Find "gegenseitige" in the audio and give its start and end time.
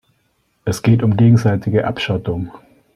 1.15-1.85